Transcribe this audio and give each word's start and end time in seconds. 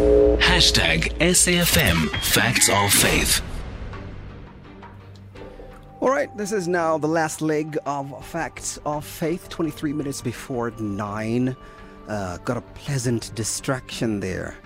Hashtag 0.00 1.12
SAFM 1.18 2.08
Facts 2.22 2.70
of 2.70 2.90
Faith. 2.90 3.42
All 6.00 6.08
right, 6.08 6.34
this 6.38 6.52
is 6.52 6.66
now 6.66 6.96
the 6.96 7.06
last 7.06 7.42
leg 7.42 7.76
of 7.84 8.24
Facts 8.24 8.78
of 8.86 9.04
Faith, 9.04 9.50
23 9.50 9.92
minutes 9.92 10.22
before 10.22 10.70
9. 10.70 11.54
Uh, 12.08 12.38
got 12.38 12.56
a 12.56 12.62
pleasant 12.62 13.34
distraction 13.34 14.20
there. 14.20 14.56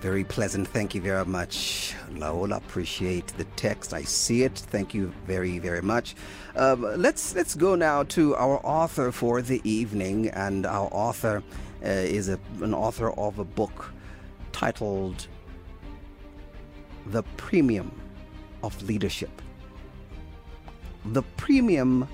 Very 0.00 0.24
pleasant. 0.24 0.68
Thank 0.68 0.94
you 0.94 1.00
very 1.00 1.24
much, 1.24 1.94
Laola. 2.10 2.58
Appreciate 2.58 3.28
the 3.38 3.44
text. 3.56 3.94
I 3.94 4.02
see 4.02 4.42
it. 4.42 4.58
Thank 4.58 4.92
you 4.92 5.10
very, 5.26 5.58
very 5.58 5.80
much. 5.80 6.14
Um, 6.54 6.82
let's 7.00 7.34
let's 7.34 7.54
go 7.54 7.76
now 7.76 8.02
to 8.02 8.36
our 8.36 8.60
author 8.62 9.10
for 9.10 9.40
the 9.40 9.62
evening, 9.64 10.28
and 10.28 10.66
our 10.66 10.90
author 10.92 11.42
uh, 11.82 11.88
is 11.88 12.28
a, 12.28 12.38
an 12.60 12.74
author 12.74 13.10
of 13.12 13.38
a 13.38 13.44
book 13.44 13.90
titled 14.56 15.28
"The 17.08 17.22
Premium 17.36 17.90
of 18.62 18.82
Leadership." 18.88 19.42
The 21.12 21.22
premium 21.36 22.08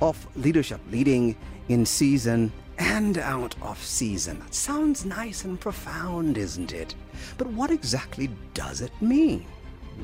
of 0.00 0.16
leadership, 0.36 0.80
leading 0.92 1.34
in 1.68 1.84
season 1.84 2.52
and 2.78 3.18
out 3.18 3.56
of 3.60 3.76
season. 3.82 4.38
That 4.38 4.54
sounds 4.54 5.04
nice 5.04 5.44
and 5.44 5.58
profound, 5.58 6.38
isn't 6.38 6.72
it? 6.72 6.94
But 7.36 7.48
what 7.48 7.72
exactly 7.72 8.30
does 8.54 8.80
it 8.80 8.92
mean? 9.02 9.44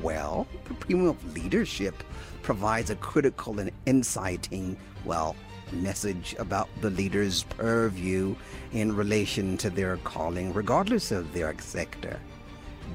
Well, 0.01 0.45
the 0.67 0.73
premium 0.73 1.07
of 1.07 1.33
leadership 1.33 2.03
provides 2.41 2.89
a 2.89 2.97
critical 2.97 3.61
and 3.61 3.71
inciting, 3.85 4.75
well, 5.05 5.37
message 5.71 6.35
about 6.39 6.69
the 6.81 6.89
leader's 6.89 7.43
purview 7.43 8.35
in 8.71 8.95
relation 8.95 9.57
to 9.57 9.69
their 9.69 9.97
calling, 9.97 10.53
regardless 10.53 11.11
of 11.11 11.33
their 11.33 11.55
sector. 11.59 12.19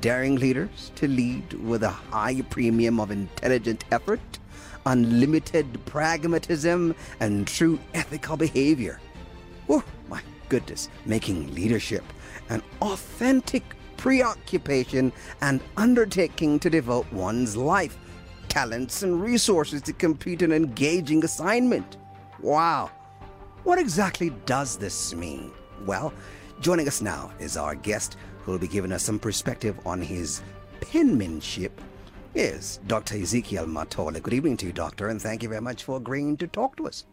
Daring 0.00 0.36
leaders 0.36 0.92
to 0.96 1.08
lead 1.08 1.52
with 1.54 1.82
a 1.82 1.90
high 1.90 2.42
premium 2.42 3.00
of 3.00 3.10
intelligent 3.10 3.84
effort, 3.90 4.20
unlimited 4.86 5.84
pragmatism, 5.84 6.94
and 7.18 7.46
true 7.46 7.78
ethical 7.94 8.36
behavior 8.36 9.00
Oh, 9.72 9.84
my 10.08 10.20
goodness, 10.48 10.88
making 11.06 11.54
leadership 11.54 12.02
an 12.48 12.60
authentic 12.82 13.62
preoccupation 13.96 15.12
and 15.40 15.60
undertaking 15.76 16.58
to 16.58 16.68
devote 16.68 17.10
one's 17.12 17.56
life, 17.56 17.96
talents, 18.48 19.04
and 19.04 19.22
resources 19.22 19.80
to 19.82 19.92
complete 19.92 20.42
an 20.42 20.50
engaging 20.50 21.24
assignment. 21.24 21.98
Wow. 22.42 22.90
What 23.64 23.78
exactly 23.78 24.30
does 24.46 24.76
this 24.76 25.14
mean? 25.14 25.52
Well, 25.84 26.12
joining 26.60 26.88
us 26.88 27.02
now 27.02 27.30
is 27.38 27.56
our 27.56 27.74
guest 27.74 28.16
who 28.42 28.52
will 28.52 28.58
be 28.58 28.68
giving 28.68 28.92
us 28.92 29.02
some 29.02 29.18
perspective 29.18 29.78
on 29.84 30.00
his 30.00 30.42
penmanship 30.80 31.78
is 32.34 32.78
Dr. 32.86 33.16
Ezekiel 33.16 33.66
Mathole. 33.66 34.22
Good 34.22 34.32
evening 34.32 34.56
to 34.58 34.66
you, 34.66 34.72
Doctor, 34.72 35.08
and 35.08 35.20
thank 35.20 35.42
you 35.42 35.48
very 35.48 35.60
much 35.60 35.84
for 35.84 35.96
agreeing 35.98 36.36
to 36.38 36.46
talk 36.46 36.76
to 36.76 36.86
us. 36.86 37.04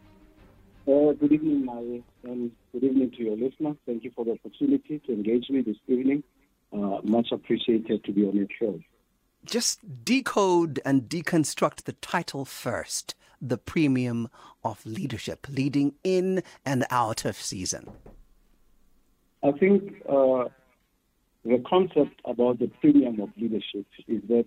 Uh, 0.86 1.12
good 1.12 1.32
evening, 1.32 1.66
Mary, 1.66 2.02
and 2.24 2.50
good 2.72 2.84
evening 2.84 3.10
to 3.10 3.22
your 3.22 3.36
listeners. 3.36 3.76
Thank 3.84 4.04
you 4.04 4.12
for 4.16 4.24
the 4.24 4.32
opportunity 4.32 5.00
to 5.00 5.12
engage 5.12 5.50
me 5.50 5.60
this 5.60 5.76
evening. 5.86 6.22
Uh, 6.72 7.00
much 7.02 7.28
appreciated 7.32 8.04
to 8.04 8.12
be 8.12 8.24
on 8.24 8.34
your 8.34 8.46
show. 8.58 8.80
Just 9.44 9.80
decode 10.04 10.80
and 10.84 11.02
deconstruct 11.02 11.84
the 11.84 11.92
title 11.92 12.44
first 12.44 13.14
The 13.40 13.58
Premium 13.58 14.28
of 14.64 14.84
Leadership, 14.84 15.46
leading 15.48 15.94
in 16.04 16.42
and 16.64 16.84
out 16.90 17.24
of 17.24 17.36
season. 17.36 17.90
I 19.42 19.52
think 19.52 20.02
uh, 20.08 20.44
the 21.44 21.62
concept 21.68 22.20
about 22.24 22.58
the 22.58 22.70
premium 22.80 23.20
of 23.20 23.30
leadership 23.36 23.86
is 24.06 24.22
that 24.28 24.46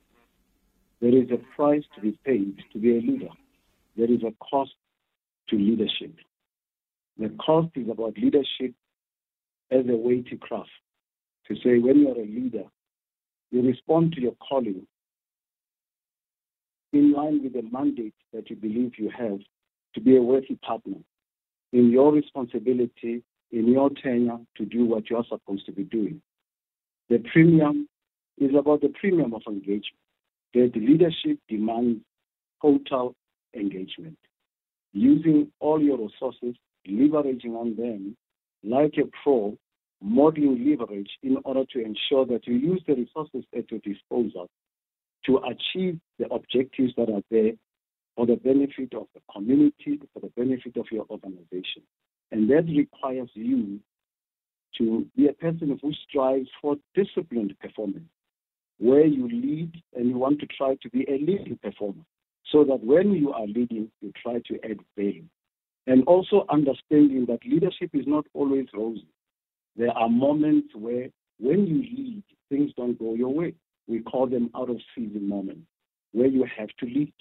there 1.02 1.16
is 1.16 1.30
a 1.32 1.38
price 1.56 1.84
to 1.96 2.02
be 2.02 2.18
paid 2.26 2.58
to 2.74 2.78
be 2.78 2.98
a 2.98 3.02
leader. 3.02 3.30
There 3.98 4.12
is 4.12 4.22
a 4.24 4.34
cost 4.44 4.76
to 5.50 5.56
leadership. 5.56 6.16
The 7.18 7.30
cost 7.44 7.70
is 7.76 7.90
about 7.90 8.18
leadership 8.18 8.74
as 9.72 9.86
a 9.88 9.96
way 9.96 10.22
to 10.22 10.38
craft. 10.38 10.70
To 11.48 11.56
say 11.56 11.80
when 11.80 12.02
you're 12.02 12.18
a 12.18 12.26
leader, 12.26 12.66
you 13.52 13.62
respond 13.62 14.14
to 14.14 14.22
your 14.22 14.36
calling 14.48 14.86
in 16.94 17.14
line 17.14 17.42
with 17.44 17.54
the 17.54 17.64
mandate 17.72 18.14
that 18.34 18.50
you 18.50 18.56
believe 18.56 18.94
you 18.98 19.10
have 19.10 19.40
to 19.96 20.02
be 20.02 20.18
a 20.18 20.22
worthy 20.22 20.56
partner 20.56 20.98
in 21.74 21.90
your 21.90 22.12
responsibility, 22.12 23.24
in 23.52 23.68
your 23.68 23.90
tenure 24.02 24.40
to 24.58 24.66
do 24.66 24.86
what 24.86 25.10
you 25.10 25.18
are 25.18 25.26
supposed 25.30 25.66
to 25.66 25.72
be 25.72 25.84
doing. 25.84 26.22
The 27.10 27.20
premium 27.32 27.88
is 28.38 28.52
about 28.58 28.82
the 28.82 28.94
premium 29.00 29.34
of 29.34 29.42
engagement. 29.48 29.86
That 30.54 30.72
leadership 30.76 31.40
demands 31.48 32.02
total 32.62 33.16
engagement, 33.56 34.18
using 34.94 35.52
all 35.60 35.82
your 35.82 35.98
resources 35.98 36.56
leveraging 36.88 37.56
on 37.56 37.76
them 37.76 38.18
like 38.64 38.96
a 38.98 39.10
pro, 39.24 39.58
modeling 40.02 40.68
leverage 40.70 41.10
in 41.24 41.38
order 41.46 41.64
to 41.72 41.80
ensure 41.80 42.26
that 42.26 42.46
you 42.48 42.56
use 42.56 42.82
the 42.88 42.96
resources 42.96 43.44
at 43.58 43.70
your 43.72 43.80
disposal 43.82 44.50
to 45.26 45.38
achieve 45.38 46.00
the 46.20 46.28
objectives 46.34 46.94
that 46.98 47.10
are 47.10 47.24
there 47.30 47.54
for 48.16 48.26
the 48.26 48.36
benefit 48.36 48.94
of 48.94 49.08
the 49.14 49.22
community, 49.34 50.00
for 50.14 50.20
the 50.20 50.32
benefit 50.36 50.78
of 50.78 50.86
your 50.92 51.06
organization. 51.10 51.84
And 52.32 52.50
that 52.50 52.66
requires 52.68 53.30
you 53.34 53.80
to 54.78 55.06
be 55.16 55.28
a 55.28 55.34
person 55.34 55.78
who 55.82 55.92
strives 56.08 56.50
for 56.62 56.76
disciplined 56.96 57.58
performance, 57.60 58.10
where 58.78 59.06
you 59.06 59.28
lead 59.28 59.72
and 59.96 60.10
you 60.10 60.18
want 60.18 60.40
to 60.40 60.48
try 60.48 60.76
to 60.82 60.90
be 60.90 61.06
a 61.08 61.18
leading 61.18 61.60
performer, 61.62 62.04
so 62.52 62.64
that 62.64 62.84
when 62.84 63.12
you 63.12 63.32
are 63.32 63.46
leading, 63.46 63.92
you 64.02 64.12
try 64.22 64.40
to 64.48 64.60
add 64.70 64.80
value. 64.98 65.24
And 65.88 66.04
also 66.06 66.46
understanding 66.50 67.26
that 67.28 67.40
leadership 67.46 67.90
is 67.94 68.06
not 68.08 68.26
always 68.34 68.68
rosy. 68.74 69.08
There 69.76 69.92
are 69.92 70.10
moments 70.10 70.70
where, 70.76 71.10
when 71.40 71.66
you 71.66 71.82
lead, 71.82 72.24
things 72.50 72.72
don't 72.78 73.00
go 73.00 73.14
your 73.14 73.34
way. 73.34 73.54
We 73.88 74.02
call 74.02 74.28
them 74.28 74.50
out 74.56 74.70
of 74.70 74.78
season 74.96 75.28
moments, 75.28 75.68
where 76.12 76.28
you 76.28 76.46
have 76.58 76.70
to 76.80 76.86
lead, 76.86 77.14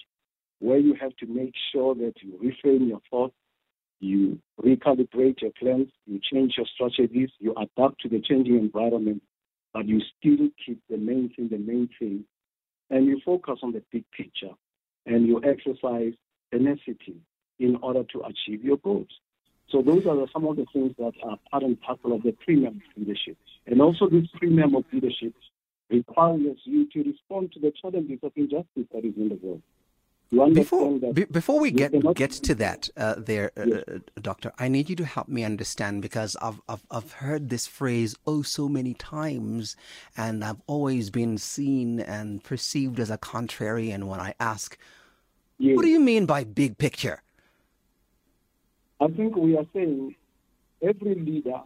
where 0.59 0.79
you 0.79 0.95
have 1.01 1.17
to 1.17 1.27
make 1.27 1.55
sure 1.73 1.95
that 1.95 2.15
you 2.23 2.39
reframe 2.43 2.89
your 2.89 3.01
thoughts, 3.11 3.35
you 4.01 4.39
recalibrate 4.63 5.43
your 5.43 5.53
plans, 5.59 5.89
you 6.07 6.21
change 6.33 6.55
your 6.57 6.67
strategies, 6.75 7.31
you 7.39 7.55
adapt 7.57 8.01
to 8.03 8.09
the 8.09 8.21
changing 8.21 8.59
environment, 8.59 9.23
but 9.73 9.87
you 9.87 10.01
still 10.19 10.49
keep 10.65 10.81
the 10.89 10.97
main 10.97 11.33
thing 11.35 11.49
the 11.49 11.59
main 11.59 11.89
thing, 11.99 12.25
and 12.91 13.07
you 13.07 13.21
focus 13.25 13.59
on 13.63 13.73
the 13.73 13.83
big 13.93 14.05
picture, 14.17 14.55
and 15.07 15.27
you 15.27 15.41
exercise 15.45 16.13
tenacity, 16.53 17.17
in 17.61 17.77
order 17.83 18.03
to 18.05 18.23
achieve 18.23 18.65
your 18.65 18.79
goals. 18.79 19.09
So 19.71 19.83
those 19.83 20.05
are 20.07 20.17
some 20.33 20.47
of 20.47 20.57
the 20.57 20.65
things 20.73 20.95
that 20.99 21.13
are 21.23 21.39
part 21.51 21.63
and 21.63 21.81
parcel 21.81 22.15
of 22.15 22.23
the 22.23 22.33
premium 22.33 22.77
of 22.77 22.97
leadership. 22.97 23.37
And 23.67 23.81
also 23.81 24.09
this 24.09 24.27
premium 24.35 24.75
of 24.75 24.85
leadership 24.93 25.35
requires 25.91 26.59
you 26.65 26.89
to 26.91 27.03
respond 27.03 27.53
to 27.53 27.61
the 27.61 27.73
challenges 27.81 28.19
of 28.23 28.33
injustice 28.37 28.87
that 28.93 29.05
is 29.05 29.15
in 29.17 29.29
the 29.29 29.39
world. 29.43 29.63
Before, 30.55 30.97
be, 31.13 31.25
before 31.25 31.59
we 31.59 31.73
get 31.73 31.93
get 32.15 32.31
to 32.31 32.55
that, 32.55 32.89
uh, 32.97 33.17
there, 33.19 33.51
uh, 33.57 33.65
yes. 33.67 33.83
uh, 33.89 33.99
Doctor, 34.21 34.53
I 34.61 34.69
need 34.69 34.89
you 34.89 34.95
to 34.95 35.05
help 35.05 35.27
me 35.27 35.43
understand 35.43 36.03
because 36.03 36.37
I've, 36.41 36.61
I've 36.69 36.85
I've 36.89 37.13
heard 37.15 37.49
this 37.49 37.67
phrase 37.67 38.15
oh 38.29 38.43
so 38.43 38.69
many 38.69 38.95
times, 38.95 39.75
and 40.17 40.45
I've 40.45 40.63
always 40.69 41.11
been 41.11 41.37
seen 41.37 41.99
and 41.99 42.45
perceived 42.45 43.01
as 43.01 43.11
a 43.11 43.19
contrarian 43.19 44.05
when 44.05 44.21
I 44.21 44.35
ask, 44.39 44.79
yes. 45.59 45.75
"What 45.75 45.83
do 45.83 45.89
you 45.89 45.99
mean 45.99 46.27
by 46.27 46.45
big 46.45 46.79
picture?" 46.79 47.25
I 49.01 49.09
think 49.09 49.35
we 49.35 49.57
are 49.57 49.67
saying 49.73 50.15
every 50.81 51.17
leader 51.17 51.61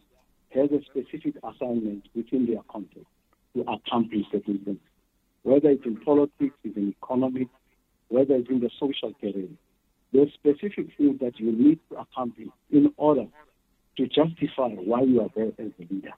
has 0.55 0.71
a 0.71 0.81
specific 0.85 1.35
assignment 1.45 2.09
within 2.15 2.47
their 2.47 2.63
context 2.71 3.14
to 3.55 3.63
accomplish 3.63 4.25
certain 4.33 4.59
things, 4.65 4.79
whether 5.43 5.71
it's 5.71 5.85
in 5.85 5.97
politics, 5.97 6.55
it's 6.65 6.77
in 6.77 6.95
economics, 7.03 7.51
whether 8.09 8.35
it's 8.35 8.51
in 8.51 8.61
the 8.61 8.71
social 8.79 9.13
career. 9.21 9.49
There's 10.13 10.33
specific 10.35 10.89
things 10.97 11.19
that 11.21 11.39
you 11.39 11.53
need 11.53 11.81
to 11.91 11.97
accomplish 11.97 12.49
in 12.71 12.93
order 12.97 13.27
to 13.97 14.07
justify 14.07 14.69
why 14.69 15.03
you 15.03 15.21
are 15.21 15.29
there 15.35 15.53
as 15.59 15.73
a 15.79 15.93
leader. 15.93 16.13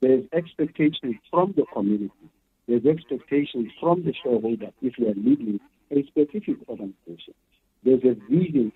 There's 0.00 0.24
expectations 0.32 1.16
from 1.30 1.54
the 1.56 1.64
community. 1.72 2.12
There's 2.66 2.84
expectations 2.86 3.70
from 3.80 4.04
the 4.04 4.12
shareholder 4.22 4.70
if 4.80 4.98
you 4.98 5.08
are 5.08 5.14
leading 5.14 5.60
a 5.90 6.04
specific 6.06 6.56
organization. 6.68 7.34
There's 7.84 8.02
a 8.04 8.14
vision 8.30 8.72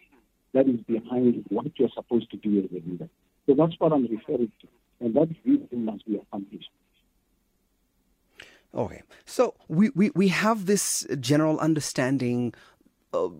that 0.54 0.68
is 0.68 0.80
behind 0.86 1.44
what 1.48 1.66
you're 1.76 1.90
supposed 1.94 2.30
to 2.30 2.36
do 2.36 2.58
as 2.58 2.70
a 2.70 2.88
leader. 2.88 3.08
So 3.46 3.54
that's 3.54 3.74
what 3.78 3.92
I'm 3.92 4.06
referring 4.06 4.52
to. 4.60 4.68
And 5.00 5.14
that 5.14 5.28
vision 5.44 5.84
must 5.84 6.06
be 6.06 6.16
accomplished. 6.16 6.70
Okay. 8.76 9.02
So 9.24 9.54
we, 9.68 9.90
we, 9.90 10.10
we 10.14 10.28
have 10.28 10.66
this 10.66 11.06
general 11.18 11.58
understanding 11.58 12.54
of, 13.12 13.34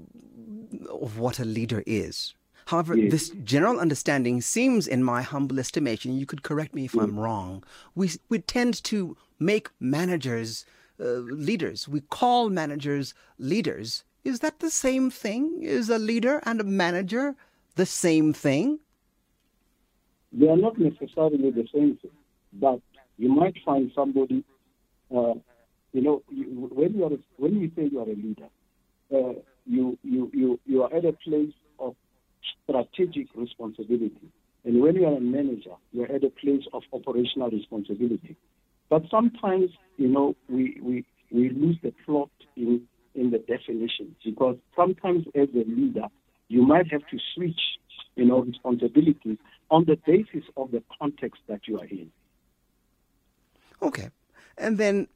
of 0.91 1.19
what 1.19 1.39
a 1.39 1.45
leader 1.45 1.83
is. 1.87 2.35
However, 2.67 2.97
Yes. 2.97 3.13
this 3.13 3.29
general 3.45 3.79
understanding 3.79 4.41
seems, 4.41 4.89
in 4.89 5.05
my 5.05 5.23
humble 5.23 5.61
estimation, 5.61 6.19
you 6.19 6.27
could 6.27 6.43
correct 6.43 6.75
me 6.75 6.87
if 6.87 6.95
I'm 6.99 7.19
wrong, 7.19 7.63
we, 7.95 8.11
we 8.29 8.41
tend 8.41 8.83
to 8.85 9.17
make 9.39 9.69
managers 9.79 10.65
uh, 10.99 11.05
leaders. 11.49 11.87
We 11.87 12.01
call 12.01 12.49
managers 12.49 13.15
leaders. 13.39 14.03
Is 14.25 14.41
that 14.41 14.61
the 14.61 14.71
same 14.71 15.11
thing? 15.11 15.61
Is 15.63 15.91
a 15.91 15.99
leader 15.99 16.41
and 16.45 16.61
a 16.61 16.65
manager 16.65 17.37
the 17.77 17.87
same 17.87 18.33
thing? 18.33 18.81
They 20.33 20.49
are 20.49 20.57
not 20.57 20.79
necessarily 20.79 21.51
the 21.51 21.69
same 21.73 21.99
thing, 21.99 22.11
but 22.55 22.81
you 23.19 23.29
might 23.29 23.57
find 23.65 23.93
somebody, 23.95 24.43
uh, 25.15 25.35
you 25.93 26.03
know, 26.03 26.23
you, 26.29 26.69
when 26.73 26.95
you 26.95 27.05
are 27.05 27.11
when 27.37 27.57
you 27.61 27.71
say 27.77 27.89
you 27.91 28.01
are 28.01 28.05
a 28.05 28.15
leader, 28.15 28.49
uh, 29.15 29.41
you, 29.65 29.99
you 30.03 30.31
you 30.33 30.61
you 30.65 30.83
are 30.83 30.95
at 30.95 31.05
a 31.05 31.13
place 31.13 31.53
of 31.79 31.95
strategic 32.65 33.29
responsibility, 33.35 34.29
and 34.65 34.81
when 34.81 34.97
you 34.97 35.07
are 35.07 35.17
a 35.17 35.21
manager, 35.21 35.75
you 35.93 36.03
are 36.03 36.13
at 36.13 36.25
a 36.25 36.31
place 36.31 36.65
of 36.73 36.83
operational 36.93 37.51
responsibility. 37.51 38.37
But 38.89 39.03
sometimes, 39.11 39.71
you 39.97 40.09
know, 40.09 40.37
we 40.49 40.79
we, 40.83 41.05
we 41.31 41.51
lose 41.51 41.77
the 41.83 41.93
plot 42.05 42.31
in 42.57 42.83
in 43.15 43.31
the 43.31 43.39
definition 43.39 44.15
because 44.25 44.57
sometimes 44.77 45.25
as 45.35 45.49
a 45.55 45.65
leader, 45.69 46.07
you 46.49 46.63
might 46.63 46.91
have 46.93 47.07
to 47.11 47.19
switch, 47.35 47.61
you 48.15 48.25
know, 48.27 48.43
responsibilities 48.43 49.39
on 49.71 49.85
the 49.87 49.97
basis 50.07 50.45
of 50.57 50.71
the 50.71 50.83
context 50.99 51.41
that 51.49 51.61
you 51.67 51.79
are 51.81 51.87
in. 51.87 52.11
Okay. 53.83 54.11
And 54.59 54.79
then 54.79 55.09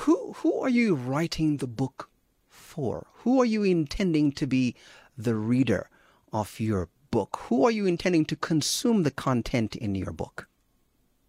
who 0.00 0.32
who 0.34 0.60
are 0.60 0.68
you 0.68 0.94
writing 0.94 1.58
the 1.58 1.66
book 1.66 2.08
for? 2.48 3.06
Who 3.22 3.40
are 3.40 3.44
you 3.44 3.62
intending 3.62 4.32
to 4.32 4.46
be 4.46 4.74
the 5.16 5.34
reader 5.34 5.88
of 6.32 6.58
your 6.60 6.88
book? 7.10 7.36
Who 7.48 7.64
are 7.64 7.70
you 7.70 7.86
intending 7.86 8.24
to 8.26 8.36
consume 8.36 9.02
the 9.02 9.10
content 9.10 9.76
in 9.76 9.94
your 9.94 10.12
book? 10.12 10.48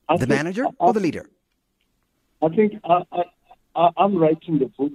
I 0.09 0.15
The 0.17 0.19
think- 0.25 0.29
manager 0.29 0.65
I- 0.65 0.71
or 0.79 0.93
the 0.93 0.99
leader? 0.99 1.29
I 2.41 2.49
think 2.49 2.73
I, 2.83 3.03
I, 3.75 3.89
I'm 3.97 4.15
writing 4.15 4.59
the 4.59 4.67
book 4.67 4.93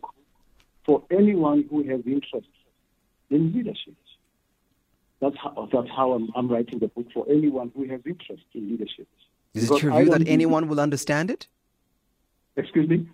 for 0.87 1.03
anyone 1.11 1.65
who 1.69 1.83
has 1.89 2.01
interest 2.07 2.47
in 3.31 3.53
leadership. 3.53 3.95
That's 5.21 5.37
how, 5.43 5.69
that's 5.73 5.89
how 5.91 6.13
I'm, 6.13 6.29
I'm 6.37 6.49
writing 6.49 6.79
the 6.79 6.87
book 6.89 7.07
for 7.13 7.25
anyone 7.29 7.73
who 7.75 7.85
has 7.89 8.01
interest 8.07 8.45
in 8.55 8.71
leadership. 8.71 9.09
Is 9.55 9.65
it 9.65 9.67
Because 9.69 9.83
your 9.83 9.93
view 10.03 10.11
that 10.11 10.29
anyone 10.29 10.69
will 10.69 10.79
understand 10.81 11.31
it? 11.33 11.49
Excuse 12.57 12.89
me? 12.89 13.09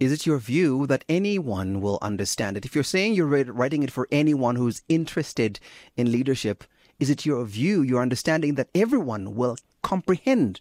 Is 0.00 0.12
it 0.12 0.26
your 0.26 0.38
view 0.38 0.86
that 0.86 1.04
anyone 1.08 1.80
will 1.80 1.98
understand 2.02 2.56
it? 2.56 2.64
If 2.64 2.74
you're 2.74 2.84
saying 2.84 3.14
you're 3.14 3.26
writing 3.26 3.82
it 3.82 3.90
for 3.90 4.08
anyone 4.10 4.56
who's 4.56 4.82
interested 4.88 5.60
in 5.96 6.10
leadership, 6.10 6.64
is 6.98 7.10
it 7.10 7.24
your 7.24 7.44
view, 7.44 7.82
your 7.82 8.02
understanding 8.02 8.56
that 8.56 8.68
everyone 8.74 9.34
will 9.34 9.56
comprehend 9.82 10.60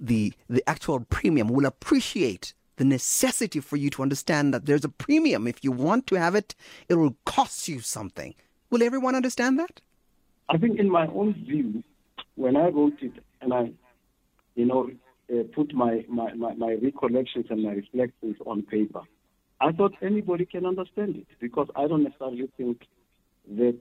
the 0.00 0.32
the 0.48 0.68
actual 0.68 1.00
premium, 1.00 1.48
will 1.48 1.66
appreciate 1.66 2.52
the 2.76 2.84
necessity 2.84 3.60
for 3.60 3.76
you 3.76 3.90
to 3.90 4.02
understand 4.02 4.52
that 4.52 4.66
there's 4.66 4.84
a 4.84 4.88
premium. 4.88 5.46
If 5.46 5.62
you 5.62 5.70
want 5.70 6.06
to 6.08 6.16
have 6.16 6.34
it, 6.34 6.54
it 6.88 6.94
will 6.94 7.16
cost 7.24 7.68
you 7.68 7.80
something. 7.80 8.34
Will 8.70 8.82
everyone 8.82 9.14
understand 9.14 9.58
that? 9.60 9.80
I 10.48 10.58
think 10.58 10.78
in 10.78 10.90
my 10.90 11.06
own 11.06 11.34
view, 11.34 11.84
when 12.34 12.56
I 12.56 12.68
wrote 12.68 13.00
it 13.00 13.12
and 13.40 13.54
I, 13.54 13.70
you 14.56 14.64
know, 14.66 14.90
uh, 15.32 15.42
put 15.54 15.74
my, 15.74 16.04
my, 16.08 16.32
my, 16.34 16.54
my 16.54 16.76
recollections 16.82 17.46
and 17.50 17.62
my 17.62 17.72
reflections 17.72 18.36
on 18.46 18.62
paper, 18.62 19.02
I 19.60 19.72
thought 19.72 19.94
anybody 20.02 20.44
can 20.44 20.66
understand 20.66 21.16
it 21.16 21.26
because 21.40 21.68
I 21.76 21.86
don't 21.86 22.04
necessarily 22.04 22.50
think 22.56 22.82
that 23.56 23.78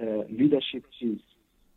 uh, 0.00 0.24
leadership 0.30 0.84
is 1.00 1.18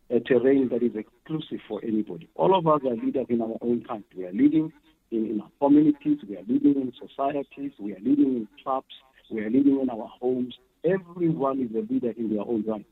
a 0.09 0.19
terrain 0.19 0.69
that 0.69 0.83
is 0.83 0.95
exclusive 0.95 1.59
for 1.67 1.81
anybody. 1.83 2.29
All 2.35 2.57
of 2.57 2.67
us 2.67 2.81
are 2.85 2.95
leaders 2.95 3.25
in 3.29 3.41
our 3.41 3.57
own 3.61 3.83
kind. 3.87 4.03
We 4.15 4.25
are 4.25 4.33
leading 4.33 4.71
in, 5.11 5.25
in 5.25 5.41
our 5.41 5.49
communities, 5.59 6.19
we 6.27 6.37
are 6.37 6.43
leading 6.47 6.75
in 6.75 6.93
societies, 6.99 7.71
we 7.79 7.93
are 7.93 7.99
leading 7.99 8.35
in 8.35 8.47
clubs, 8.63 8.93
we 9.31 9.41
are 9.41 9.49
leading 9.49 9.79
in 9.79 9.89
our 9.89 10.09
homes. 10.19 10.55
Everyone 10.83 11.61
is 11.61 11.75
a 11.75 11.91
leader 11.91 12.11
in 12.17 12.29
their 12.33 12.41
own 12.41 12.63
right. 12.67 12.85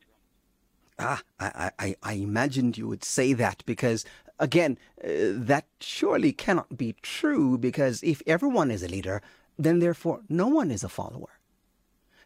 Ah, 0.99 1.21
I, 1.39 1.71
I, 1.79 1.95
I 2.03 2.13
imagined 2.13 2.77
you 2.77 2.87
would 2.87 3.03
say 3.03 3.33
that 3.33 3.63
because, 3.65 4.05
again, 4.41 4.77
uh, 5.01 5.07
that 5.51 5.65
surely 5.79 6.33
cannot 6.33 6.77
be 6.77 6.95
true 7.01 7.57
because 7.57 8.03
if 8.03 8.21
everyone 8.27 8.71
is 8.71 8.83
a 8.83 8.89
leader, 8.89 9.21
then 9.57 9.79
therefore 9.79 10.21
no 10.27 10.47
one 10.47 10.71
is 10.71 10.83
a 10.83 10.89
follower. 10.89 11.39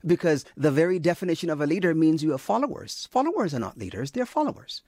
Because 0.06 0.46
the 0.56 0.72
very 0.72 0.98
definition 0.98 1.50
of 1.50 1.62
a 1.62 1.68
leader 1.68 1.94
means 1.94 2.24
you 2.24 2.32
have 2.32 2.42
followers. 2.42 3.08
Followers 3.12 3.54
are 3.54 3.60
not 3.60 3.78
leaders, 3.78 4.12
they're 4.12 4.26
followers. 4.26 4.82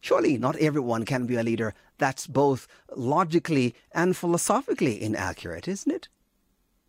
Surely 0.00 0.38
not 0.38 0.56
everyone 0.56 1.04
can 1.04 1.26
be 1.26 1.36
a 1.36 1.42
leader. 1.42 1.74
That's 1.98 2.26
both 2.26 2.66
logically 2.96 3.74
and 3.92 4.16
philosophically 4.16 5.02
inaccurate, 5.02 5.68
isn't 5.68 5.92
it? 5.92 6.08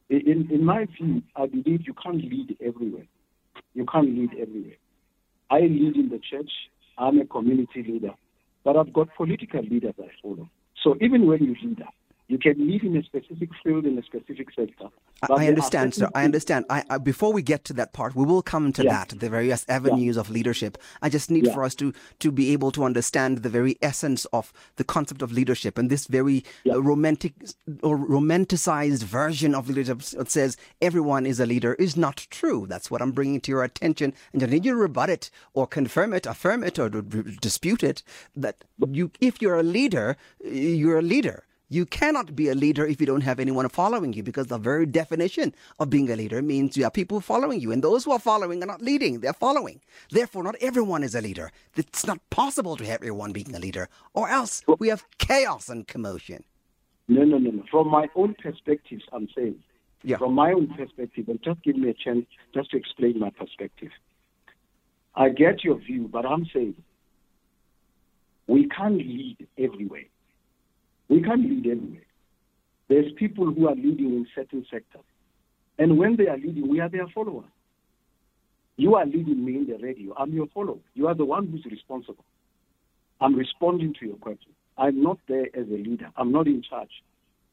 In, 0.10 0.50
in 0.52 0.64
my 0.64 0.86
view, 0.86 1.24
I 1.36 1.48
believe 1.48 1.88
you 1.88 1.94
can't 1.94 2.18
lead 2.18 2.56
everywhere. 2.62 3.08
You 3.74 3.86
can't 3.86 4.16
lead 4.18 4.32
everywhere. 4.40 4.76
I 5.50 5.62
lead 5.62 5.96
in 5.96 6.10
the 6.10 6.20
church. 6.20 6.52
I'm 6.98 7.20
a 7.20 7.26
community 7.26 7.84
leader, 7.84 8.14
but 8.64 8.78
I've 8.78 8.94
got 8.94 9.14
political 9.16 9.62
leaders 9.62 9.94
I 10.00 10.08
follow. 10.22 10.50
So 10.84 10.96
even 11.02 11.26
when 11.28 11.44
you 11.44 11.56
lead, 11.64 11.84
you 12.28 12.38
can 12.38 12.56
lead 12.66 12.84
in 12.84 12.96
a 12.96 13.04
specific 13.04 13.50
field 13.64 13.86
in 13.86 13.98
a 13.98 14.04
specific 14.04 14.48
sector. 14.56 14.86
I, 15.22 15.26
I 15.26 15.28
there 15.28 15.38
are 15.38 15.50
understand, 15.50 15.94
sir. 15.94 16.10
I 16.16 16.24
understand. 16.24 16.66
I, 16.70 16.84
I, 16.90 16.98
before 16.98 17.32
we 17.34 17.42
get 17.42 17.66
to 17.66 17.74
that 17.74 17.94
part, 17.94 18.16
we 18.16 18.26
will 18.26 18.42
come 18.42 18.72
to 18.74 18.84
Yeah. 18.84 18.92
that, 19.06 19.20
the 19.20 19.30
various 19.30 19.66
avenues 19.68 20.18
of 20.18 20.30
leadership. 20.30 20.78
I 21.02 21.10
just 21.10 21.30
need 21.30 21.46
Yeah. 21.48 21.54
for 21.54 21.64
us 21.64 21.76
to, 21.76 21.94
to 22.20 22.32
be 22.32 22.54
able 22.54 22.72
to 22.72 22.84
understand 22.86 23.40
the 23.40 23.50
very 23.50 23.78
essence 23.82 24.26
of 24.34 24.54
the 24.78 24.84
concept 24.84 25.22
of 25.22 25.32
leadership 25.32 25.78
and 25.78 25.90
this 25.90 26.08
very 26.08 26.44
Yeah. 26.64 26.76
uh, 26.76 26.80
romantic 26.80 27.34
or 27.84 27.98
romanticized 27.98 29.04
version 29.04 29.54
of 29.54 29.68
leadership 29.70 30.00
that 30.18 30.32
says 30.32 30.58
everyone 30.82 31.26
is 31.26 31.40
a 31.40 31.46
leader 31.46 31.74
is 31.76 31.98
not 31.98 32.26
true. 32.32 32.66
That's 32.68 32.90
what 32.90 33.02
I'm 33.02 33.12
bringing 33.12 33.42
to 33.42 33.52
your 33.52 33.64
attention. 33.64 34.14
And 34.34 34.42
I 34.42 34.46
need 34.48 34.66
you 34.66 34.72
to 34.72 34.78
rebut 34.78 35.10
it 35.10 35.30
or 35.54 35.68
confirm 35.68 36.14
it, 36.14 36.26
affirm 36.26 36.64
it, 36.64 36.80
or 36.80 36.90
dispute 36.90 37.84
it. 37.84 38.04
That 38.36 38.64
you, 38.90 39.12
if 39.20 39.42
you're 39.42 39.60
a 39.60 39.64
leader, 39.64 40.16
you're 40.44 41.00
a 41.00 41.04
leader. 41.04 41.44
You 41.72 41.86
cannot 41.86 42.36
be 42.36 42.50
a 42.50 42.54
leader 42.54 42.86
if 42.86 43.00
you 43.00 43.08
don't 43.08 43.22
have 43.22 43.40
anyone 43.40 43.70
following 43.70 44.12
you 44.12 44.24
because 44.24 44.48
the 44.48 44.58
very 44.58 44.86
definition 44.86 45.56
of 45.80 45.90
being 45.90 46.12
a 46.12 46.18
leader 46.18 46.42
means 46.42 46.76
you 46.76 46.84
have 46.84 46.92
people 46.92 47.22
following 47.22 47.62
you. 47.62 47.72
And 47.72 47.82
those 47.82 48.04
who 48.04 48.12
are 48.12 48.20
following 48.20 48.62
are 48.62 48.66
not 48.66 48.82
leading, 48.82 49.22
they're 49.22 49.32
following. 49.32 49.80
Therefore, 50.10 50.44
not 50.44 50.56
everyone 50.60 51.02
is 51.02 51.16
a 51.16 51.22
leader. 51.22 51.50
It's 51.78 52.06
not 52.06 52.20
possible 52.30 52.76
to 52.76 52.84
have 52.84 52.96
everyone 52.96 53.32
being 53.32 53.56
a 53.56 53.60
leader, 53.60 53.88
or 54.14 54.28
else 54.28 54.64
we 54.80 54.90
have 54.90 55.06
chaos 55.18 55.70
and 55.70 55.88
commotion. 55.88 56.44
No, 57.08 57.24
no, 57.24 57.38
no, 57.38 57.52
no. 57.52 57.64
From 57.72 57.88
my 57.88 58.10
own 58.16 58.36
perspective, 58.44 59.00
I'm 59.14 59.30
saying. 59.34 59.56
Yeah. 60.04 60.18
From 60.18 60.34
my 60.34 60.52
own 60.52 60.68
perspective, 60.76 61.30
and 61.30 61.42
just 61.42 61.64
give 61.64 61.78
me 61.78 61.90
a 61.90 61.94
chance 61.94 62.26
just 62.54 62.72
to 62.72 62.78
explain 62.78 63.18
my 63.18 63.30
perspective. 63.30 63.92
I 65.16 65.30
get 65.30 65.64
your 65.64 65.78
view, 65.78 66.10
but 66.12 66.26
I'm 66.26 66.46
saying 66.54 66.76
we 68.48 68.68
can't 68.68 68.98
lead 68.98 69.48
everywhere. 69.58 70.11
We 71.12 71.22
can't 71.22 71.42
lead 71.42 71.68
everywhere. 71.68 72.08
There's 72.88 73.12
people 73.18 73.52
who 73.52 73.68
are 73.68 73.76
leading 73.76 74.14
in 74.16 74.26
certain 74.34 74.66
sectors. 74.72 75.04
And 75.78 75.98
when 75.98 76.16
they 76.16 76.28
are 76.28 76.38
leading, 76.38 76.70
we 76.70 76.80
are 76.80 76.88
their 76.88 77.08
followers. 77.14 77.50
You 78.78 78.96
are 78.96 79.06
leading 79.06 79.44
me 79.44 79.58
in 79.58 79.68
the 79.68 79.78
radio. 79.86 80.14
I'm 80.18 80.32
your 80.32 80.48
follower. 80.54 80.80
You 80.94 81.08
are 81.08 81.14
the 81.14 81.26
one 81.26 81.48
who's 81.48 81.66
responsible. 81.66 82.24
I'm 83.20 83.36
responding 83.36 83.94
to 84.00 84.06
your 84.06 84.16
question. 84.16 84.54
I'm 84.78 85.04
not 85.04 85.18
there 85.28 85.48
as 85.54 85.68
a 85.68 85.78
leader. 85.78 86.10
I'm 86.16 86.32
not 86.32 86.48
in 86.48 86.64
charge. 86.64 87.04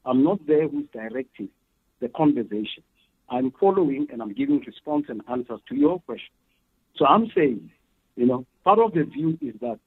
I'm 0.06 0.22
not 0.22 0.38
there 0.46 0.68
who's 0.68 0.86
directing 0.92 1.48
the 2.00 2.08
conversation. 2.10 2.84
I'm 3.28 3.50
following 3.58 4.06
and 4.12 4.22
I'm 4.22 4.34
giving 4.34 4.60
response 4.60 5.06
and 5.08 5.20
answers 5.28 5.60
to 5.68 5.74
your 5.74 5.98
question. 6.02 6.32
So 6.94 7.06
I'm 7.06 7.28
saying, 7.36 7.70
you 8.14 8.26
know, 8.26 8.46
part 8.62 8.78
of 8.78 8.92
the 8.92 9.02
view 9.02 9.36
is 9.42 9.54
that 9.62 9.80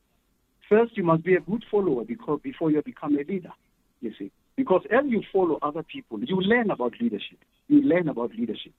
first 0.72 0.96
you 0.96 1.04
must 1.04 1.24
be 1.24 1.36
a 1.36 1.42
good 1.42 1.66
follower 1.70 2.06
because 2.06 2.40
before 2.42 2.72
you 2.72 2.82
become 2.82 3.16
a 3.16 3.24
leader. 3.30 3.52
You 4.00 4.14
see, 4.18 4.32
because 4.56 4.82
as 4.90 5.04
you 5.08 5.22
follow 5.32 5.60
other 5.62 5.84
people, 5.84 6.20
you 6.24 6.38
learn 6.38 6.72
about 6.72 6.94
leadership. 7.00 7.38
You 7.68 7.82
learn 7.82 8.08
about 8.08 8.32
leadership, 8.32 8.74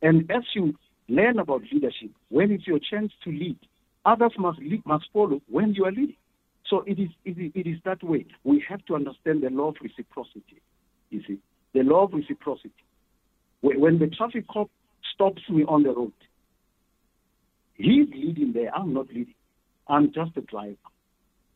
and 0.00 0.30
as 0.30 0.44
you 0.54 0.74
learn 1.08 1.38
about 1.38 1.62
leadership, 1.70 2.10
when 2.30 2.50
it's 2.50 2.66
your 2.66 2.78
chance 2.78 3.12
to 3.24 3.30
lead, 3.30 3.58
others 4.06 4.32
must 4.38 4.58
lead, 4.60 4.82
must 4.86 5.06
follow 5.12 5.42
when 5.50 5.74
you 5.74 5.84
are 5.84 5.90
leading. 5.90 6.16
So 6.70 6.82
it 6.86 6.98
is, 6.98 7.10
it 7.24 7.36
is 7.38 7.52
it 7.54 7.66
is 7.66 7.78
that 7.84 8.02
way. 8.02 8.26
We 8.44 8.64
have 8.68 8.84
to 8.86 8.94
understand 8.94 9.42
the 9.42 9.50
law 9.50 9.68
of 9.68 9.76
reciprocity. 9.82 10.62
You 11.10 11.20
see, 11.26 11.38
the 11.74 11.82
law 11.82 12.04
of 12.04 12.14
reciprocity. 12.14 12.72
When 13.60 13.80
when 13.80 13.98
the 13.98 14.06
traffic 14.06 14.46
cop 14.48 14.70
stops 15.12 15.42
me 15.50 15.64
on 15.64 15.82
the 15.82 15.90
road, 15.90 16.12
he's 17.74 18.08
leading 18.14 18.52
there. 18.54 18.74
I'm 18.74 18.94
not 18.94 19.08
leading. 19.08 19.34
I'm 19.88 20.06
just 20.12 20.36
a 20.36 20.40
driver. 20.40 20.76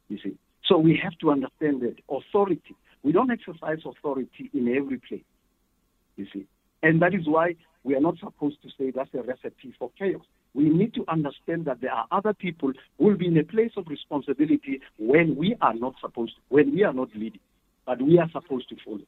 You 0.08 0.18
see. 0.22 0.36
So 0.64 0.78
we 0.78 1.00
have 1.02 1.16
to 1.20 1.30
understand 1.30 1.82
that 1.82 1.96
authority. 2.10 2.76
We 3.02 3.12
don't 3.12 3.30
exercise 3.30 3.78
authority 3.84 4.50
in 4.52 4.68
every 4.68 4.98
place. 4.98 5.24
You 6.16 6.26
see. 6.32 6.46
And 6.82 7.00
that 7.02 7.14
is 7.14 7.26
why 7.26 7.56
we 7.84 7.94
are 7.94 8.00
not 8.00 8.18
supposed 8.18 8.62
to 8.62 8.68
say 8.78 8.90
that's 8.90 9.12
a 9.14 9.22
recipe 9.22 9.74
for 9.78 9.90
chaos. 9.98 10.24
we 10.54 10.68
need 10.68 10.94
to 10.94 11.04
understand 11.08 11.64
that 11.66 11.80
there 11.80 11.92
are 11.92 12.06
other 12.10 12.32
people 12.32 12.72
who 12.98 13.04
will 13.04 13.16
be 13.16 13.26
in 13.26 13.38
a 13.38 13.44
place 13.44 13.72
of 13.76 13.86
responsibility 13.88 14.80
when 14.98 15.36
we 15.36 15.56
are 15.60 15.74
not 15.74 15.94
supposed 16.00 16.34
to, 16.34 16.40
when 16.48 16.74
we 16.74 16.82
are 16.84 16.92
not 16.92 17.08
leading, 17.14 17.40
but 17.86 18.00
we 18.02 18.18
are 18.18 18.28
supposed 18.30 18.68
to 18.68 18.76
follow. 18.84 19.00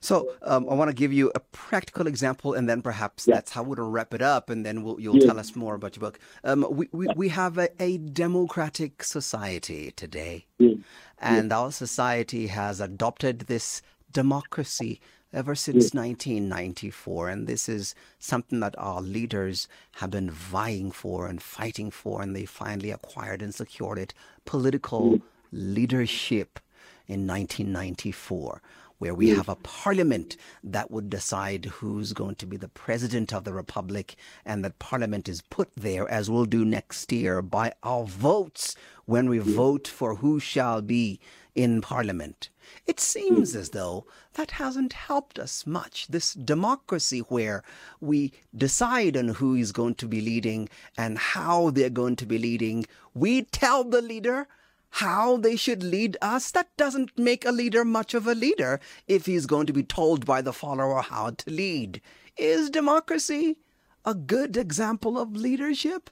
So 0.00 0.32
um, 0.42 0.68
I 0.68 0.74
want 0.74 0.88
to 0.90 0.94
give 0.94 1.12
you 1.12 1.30
a 1.34 1.40
practical 1.40 2.06
example, 2.06 2.54
and 2.54 2.68
then 2.68 2.82
perhaps 2.82 3.26
Yeah. 3.26 3.34
that's 3.36 3.52
how 3.52 3.62
we'll 3.62 3.90
wrap 3.90 4.12
it 4.14 4.22
up, 4.22 4.50
and 4.50 4.64
then 4.64 4.82
we'll, 4.82 5.00
you'll 5.00 5.16
Yeah. 5.16 5.26
tell 5.26 5.38
us 5.38 5.56
more 5.56 5.74
about 5.74 5.96
your 5.96 6.00
book. 6.00 6.18
Um, 6.44 6.66
we, 6.70 6.88
we, 6.92 7.08
we 7.14 7.28
have 7.28 7.56
a, 7.58 7.68
a 7.82 7.98
democratic 7.98 9.02
society 9.02 9.92
today, 9.92 10.46
Yeah. 10.58 10.74
and 11.18 11.52
our 11.52 11.72
society 11.72 12.48
has 12.48 12.80
adopted 12.80 13.40
this 13.42 13.82
democracy 14.12 15.00
ever 15.32 15.54
since 15.54 15.94
1994, 15.94 17.28
and 17.28 17.46
this 17.46 17.68
is 17.68 17.94
something 18.18 18.58
that 18.60 18.74
our 18.76 19.00
leaders 19.00 19.68
have 19.92 20.10
been 20.10 20.28
vying 20.30 20.90
for 20.90 21.26
and 21.28 21.40
fighting 21.40 21.90
for, 21.90 22.20
and 22.20 22.34
they 22.34 22.44
finally 22.44 22.90
acquired 22.90 23.40
and 23.40 23.54
secured 23.54 23.98
it. 23.98 24.12
Political 24.44 25.20
leadership 25.52 26.58
in 27.06 27.26
1994, 27.26 28.60
where 29.00 29.14
we 29.14 29.30
hmm. 29.30 29.36
have 29.36 29.48
a 29.48 29.56
parliament 29.56 30.36
that 30.62 30.90
would 30.90 31.08
decide 31.08 31.64
who's 31.64 32.12
going 32.12 32.34
to 32.34 32.44
be 32.44 32.58
the 32.58 32.68
president 32.68 33.32
of 33.32 33.44
the 33.44 33.52
republic, 33.52 34.14
and 34.44 34.62
that 34.62 34.78
parliament 34.78 35.26
is 35.26 35.40
put 35.40 35.70
there, 35.74 36.06
as 36.08 36.30
we'll 36.30 36.44
do 36.44 36.66
next 36.66 37.10
year, 37.10 37.40
by 37.40 37.72
our 37.82 38.04
votes 38.04 38.76
when 39.06 39.28
we 39.30 39.38
hmm. 39.38 39.54
vote 39.54 39.88
for 39.88 40.16
who 40.16 40.38
shall 40.38 40.82
be 40.82 41.18
in 41.54 41.80
parliament. 41.80 42.50
It 42.86 43.00
hmm. 43.00 43.04
seems 43.04 43.56
as 43.56 43.70
though 43.70 44.06
that 44.34 44.50
hasn't 44.52 44.92
helped 44.92 45.38
us 45.38 45.66
much. 45.66 46.06
This 46.08 46.34
democracy 46.34 47.20
where 47.20 47.64
we 48.02 48.32
decide 48.54 49.16
on 49.16 49.28
who 49.28 49.54
is 49.54 49.72
going 49.72 49.94
to 49.94 50.06
be 50.06 50.20
leading 50.20 50.68
and 50.98 51.16
how 51.16 51.70
they're 51.70 51.88
going 51.88 52.16
to 52.16 52.26
be 52.26 52.38
leading. 52.38 52.84
We 53.14 53.44
tell 53.44 53.82
the 53.82 54.02
leader 54.02 54.46
how 54.90 55.36
they 55.36 55.56
should 55.56 55.82
lead 55.82 56.16
us. 56.20 56.50
That 56.50 56.76
doesn't 56.76 57.18
make 57.18 57.44
a 57.44 57.52
leader 57.52 57.84
much 57.84 58.14
of 58.14 58.26
a 58.26 58.34
leader 58.34 58.80
if 59.06 59.26
he's 59.26 59.46
going 59.46 59.66
to 59.66 59.72
be 59.72 59.82
told 59.82 60.26
by 60.26 60.42
the 60.42 60.52
follower 60.52 61.00
how 61.02 61.30
to 61.30 61.50
lead. 61.50 62.00
Is 62.36 62.70
democracy 62.70 63.56
a 64.04 64.14
good 64.14 64.56
example 64.56 65.18
of 65.18 65.36
leadership? 65.36 66.10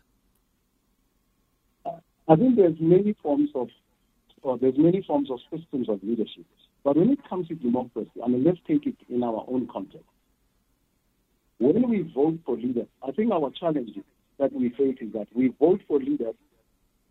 I 1.87 2.37
think 2.37 2.56
there's 2.56 2.76
many 2.78 3.14
forms 3.23 3.50
of, 3.54 3.68
or 4.42 4.58
there's 4.58 4.76
many 4.76 5.02
forms 5.02 5.30
of 5.30 5.38
systems 5.50 5.88
of 5.88 6.02
leadership. 6.02 6.44
But 6.85 6.97
when 6.97 7.11
it 7.11 7.18
comes 7.28 7.49
to 7.49 7.54
democracy, 7.54 8.11
I 8.25 8.28
mean, 8.28 8.44
let's 8.44 8.58
take 8.66 8.87
it 8.87 8.97
in 9.08 9.23
our 9.23 9.44
own 9.49 9.66
context. 9.66 10.06
When 11.58 11.88
we 11.88 12.02
vote 12.14 12.38
for 12.47 12.56
leaders, 12.56 12.87
I 13.02 13.11
think 13.12 13.32
our 13.32 13.50
challenge 13.58 13.90
that 14.38 14.52
we 14.52 14.68
face 14.70 14.99
is 15.00 15.12
that 15.14 15.26
we 15.35 15.49
vote 15.58 15.80
for 15.88 15.99
leaders 15.99 16.35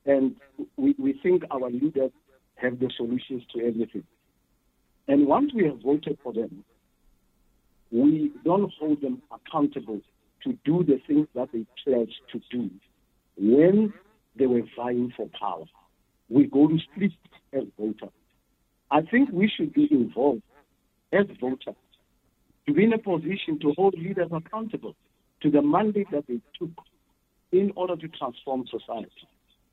and 0.08 0.36
we, 0.78 0.96
we 0.98 1.20
think 1.22 1.44
our 1.52 1.70
leaders 1.70 2.12
have 2.56 2.80
the 2.80 2.90
solutions 2.96 3.44
to 3.54 3.60
everything. 3.60 4.04
And 5.08 5.28
once 5.28 5.52
we 5.54 5.66
have 5.66 5.80
voted 5.82 6.18
for 6.24 6.34
them, 6.34 6.64
we 7.92 8.32
don't 8.44 8.72
hold 8.80 9.02
them 9.02 9.22
accountable 9.32 10.02
to 10.44 10.58
do 10.66 10.84
the 10.84 11.00
things 11.06 11.28
that 11.36 11.50
they 11.54 11.66
pledged 11.84 12.20
to 12.32 12.42
do 12.52 12.70
when 13.38 13.94
they 14.38 14.48
were 14.48 14.64
vying 14.76 15.14
for 15.16 15.30
power. 15.40 15.66
We 16.30 16.48
go 16.48 16.68
to 16.68 16.78
sleep 16.96 17.14
as 17.54 17.64
voters. 17.78 18.10
I 18.90 19.02
think 19.02 19.30
we 19.32 19.52
should 19.56 19.74
be 19.74 19.88
involved 19.92 20.42
as 21.14 21.26
voters 21.40 21.76
to 22.66 22.74
be 22.74 22.84
in 22.84 22.94
a 22.94 22.98
position 22.98 23.60
to 23.62 23.74
hold 23.76 23.96
leaders 23.98 24.30
accountable 24.32 24.96
to 25.42 25.52
the 25.52 25.62
mandate 25.62 26.08
that 26.12 26.26
they 26.28 26.40
took 26.58 26.72
in 27.52 27.72
order 27.76 27.96
to 27.96 28.08
transform 28.10 28.66
society 28.68 29.28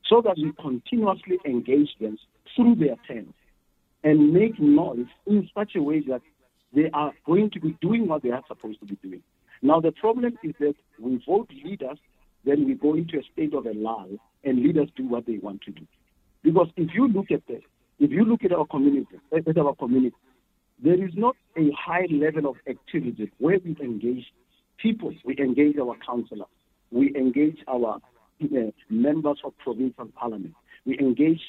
so 0.08 0.20
that 0.22 0.36
we 0.36 0.52
continuously 0.60 1.38
engage 1.44 1.90
them 2.00 2.18
through 2.54 2.76
their 2.76 2.96
terms 3.08 3.34
and 4.02 4.32
make 4.32 4.60
noise 4.60 5.06
in 5.26 5.48
such 5.56 5.72
a 5.76 5.82
way 5.82 6.00
that 6.00 6.20
they 6.74 6.90
are 6.92 7.12
going 7.24 7.50
to 7.50 7.60
be 7.60 7.76
doing 7.80 8.06
what 8.06 8.22
they 8.22 8.30
are 8.30 8.42
supposed 8.46 8.80
to 8.80 8.86
be 8.86 8.98
doing. 9.02 9.22
Now, 9.62 9.80
the 9.80 9.92
problem 9.92 10.36
is 10.42 10.54
that 10.60 10.74
we 11.00 11.22
vote 11.26 11.50
leaders, 11.64 11.98
then 12.44 12.66
we 12.66 12.74
go 12.74 12.94
into 12.94 13.18
a 13.18 13.22
state 13.32 13.54
of 13.54 13.66
a 13.66 13.72
lull, 13.72 14.10
and 14.44 14.62
leaders 14.62 14.88
do 14.94 15.08
what 15.08 15.26
they 15.26 15.38
want 15.38 15.62
to 15.62 15.70
do. 15.70 15.86
Because 16.42 16.68
if 16.76 16.90
you 16.94 17.08
look 17.08 17.30
at 17.30 17.46
this, 17.48 17.62
if 17.98 18.10
you 18.10 18.24
look 18.24 18.44
at 18.44 18.52
our 18.52 18.66
community, 18.66 19.18
at 19.34 19.56
our 19.56 19.74
community, 19.74 20.16
there 20.82 21.02
is 21.02 21.12
not 21.14 21.36
a 21.56 21.70
high 21.72 22.06
level 22.10 22.50
of 22.50 22.56
activity 22.68 23.30
where 23.38 23.58
we 23.64 23.76
engage 23.80 24.26
people, 24.76 25.14
we 25.24 25.38
engage 25.38 25.78
our 25.78 25.96
counselors, 26.04 26.48
we 26.90 27.14
engage 27.16 27.58
our 27.68 28.00
Uh, 28.42 28.70
members 28.90 29.38
of 29.44 29.56
provincial 29.58 30.06
parliament, 30.16 30.54
we 30.84 30.98
engage 30.98 31.40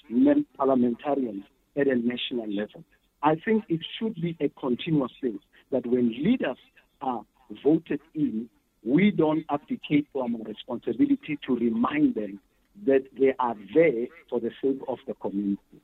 parliamentarians 0.56 1.44
at 1.75 1.88
a 1.88 1.96
national 1.96 2.48
level. 2.48 2.84
I 3.24 3.36
think 3.36 3.63
it 3.70 3.82
should 3.98 4.15
be 4.15 4.38
a 4.39 4.50
continuous 4.50 5.12
thing 5.20 5.39
that 5.72 5.86
when 5.86 6.10
leaders 6.10 6.58
are 7.01 7.25
voted 7.63 8.01
in, 8.13 8.50
we 8.84 9.12
don't 9.12 9.44
abdicate 9.50 10.08
from 10.13 10.36
our 10.36 10.44
responsibility 10.44 11.39
to 11.48 11.56
remind 11.56 12.15
them 12.15 12.39
that 12.86 13.04
they 13.20 13.34
are 13.39 13.56
there 13.74 14.08
for 14.30 14.39
the 14.39 14.51
sake 14.62 14.80
of 14.88 15.00
the 15.08 15.15
community. 15.15 15.82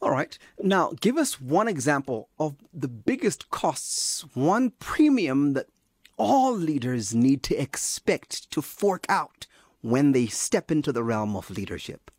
All 0.00 0.10
right. 0.10 0.36
Now, 0.60 0.92
give 1.00 1.16
us 1.16 1.40
one 1.40 1.68
example 1.68 2.28
of 2.38 2.56
the 2.74 2.88
biggest 2.88 3.50
costs, 3.50 4.24
one 4.34 4.70
premium 4.80 5.52
that 5.52 5.66
all 6.16 6.56
leaders 6.56 7.14
need 7.14 7.42
to 7.44 7.56
expect 7.56 8.50
to 8.50 8.62
fork 8.62 9.04
out 9.08 9.46
when 9.80 10.12
they 10.12 10.26
step 10.26 10.70
into 10.70 10.92
the 10.92 11.02
realm 11.02 11.36
of 11.36 11.50
leadership. 11.50 12.10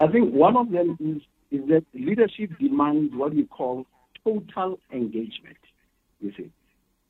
I 0.00 0.06
think 0.08 0.32
one 0.32 0.56
of 0.56 0.70
them 0.70 0.96
is, 1.00 1.22
is 1.50 1.68
that 1.68 1.84
leadership 1.94 2.50
demands 2.58 3.14
what 3.14 3.34
we 3.34 3.44
call 3.44 3.86
total 4.24 4.78
engagement. 4.92 5.56
You 6.20 6.32
see, 6.36 6.50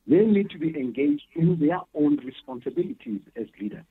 they 0.07 0.25
need 0.25 0.51
to 0.51 0.59
be 0.59 0.69
engaged 0.69 1.25
in 1.35 1.59
their 1.59 1.81
own 1.95 2.17
responsibilities 2.25 3.21
as 3.37 3.47
leaders, 3.61 3.85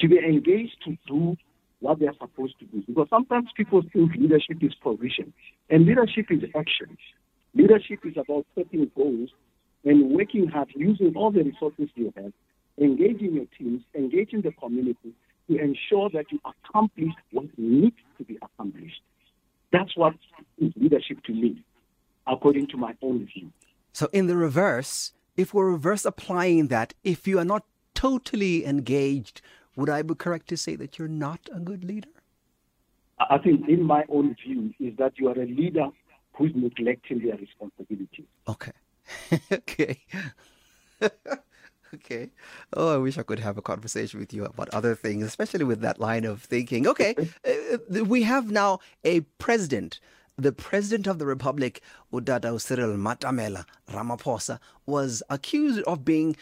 to 0.00 0.08
be 0.08 0.18
engaged 0.18 0.76
to 0.84 0.96
do 1.06 1.36
what 1.80 1.98
they 1.98 2.06
are 2.06 2.14
supposed 2.18 2.58
to 2.60 2.64
do. 2.66 2.82
Because 2.86 3.08
sometimes 3.10 3.48
people 3.56 3.82
think 3.92 4.14
leadership 4.16 4.58
is 4.62 4.74
provision, 4.74 5.32
and 5.68 5.84
leadership 5.84 6.26
is 6.30 6.42
action. 6.56 6.96
Leadership 7.54 8.00
is 8.04 8.16
about 8.16 8.46
setting 8.54 8.90
goals 8.96 9.30
and 9.86 10.10
working 10.10 10.48
hard, 10.48 10.68
using 10.74 11.14
all 11.16 11.30
the 11.30 11.42
resources 11.42 11.88
you 11.94 12.12
have, 12.16 12.32
engaging 12.78 13.34
your 13.34 13.46
teams, 13.56 13.82
engaging 13.94 14.42
the 14.42 14.52
community 14.52 15.14
to 15.48 15.56
ensure 15.56 16.10
that 16.10 16.26
you 16.30 16.40
accomplish 16.44 17.12
what 17.30 17.46
needs 17.56 17.96
to 18.18 18.24
be 18.24 18.36
accomplished. 18.42 19.00
That's 19.72 19.96
what 19.96 20.14
is 20.58 20.72
leadership 20.76 21.22
to 21.24 21.32
me, 21.32 21.62
according 22.26 22.66
to 22.68 22.76
my 22.76 22.94
own 23.00 23.28
view. 23.32 23.50
So, 23.92 24.08
in 24.12 24.26
the 24.26 24.36
reverse, 24.36 25.12
if 25.36 25.54
we're 25.54 25.70
reverse 25.70 26.04
applying 26.04 26.66
that, 26.68 26.92
if 27.04 27.26
you 27.26 27.38
are 27.38 27.44
not 27.44 27.64
totally 27.94 28.66
engaged, 28.66 29.40
would 29.76 29.88
I 29.88 30.02
be 30.02 30.14
correct 30.14 30.48
to 30.48 30.56
say 30.56 30.76
that 30.76 30.98
you're 30.98 31.08
not 31.08 31.48
a 31.54 31.60
good 31.60 31.84
leader? 31.84 32.08
I 33.18 33.38
think, 33.38 33.68
in 33.68 33.82
my 33.82 34.04
own 34.08 34.36
view, 34.44 34.74
is 34.80 34.96
that 34.98 35.12
you 35.16 35.28
are 35.28 35.40
a 35.40 35.46
leader 35.46 35.86
who's 36.34 36.52
neglecting 36.54 37.20
their 37.24 37.36
responsibilities. 37.36 38.26
Okay. 38.48 38.72
okay. 39.52 40.00
okay. 41.94 42.30
Oh, 42.72 42.94
I 42.94 42.96
wish 42.98 43.18
I 43.18 43.22
could 43.22 43.38
have 43.40 43.58
a 43.58 43.62
conversation 43.62 44.20
with 44.20 44.32
you 44.32 44.44
about 44.44 44.68
other 44.70 44.94
things, 44.94 45.24
especially 45.24 45.64
with 45.64 45.80
that 45.80 46.00
line 46.00 46.24
of 46.24 46.42
thinking. 46.42 46.86
Okay. 46.86 47.14
Uh, 47.46 48.04
we 48.04 48.22
have 48.22 48.50
now 48.50 48.80
a 49.04 49.20
president. 49.38 50.00
The 50.36 50.52
president 50.52 51.06
of 51.06 51.18
the 51.18 51.26
republic, 51.26 51.80
Udada 52.12 52.60
Cyril 52.60 52.96
Matamela 52.96 53.64
Ramaphosa, 53.90 54.58
was 54.84 55.22
accused 55.30 55.82
of 55.82 56.04
being 56.04 56.36